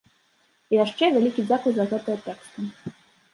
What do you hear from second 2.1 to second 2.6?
тэксты.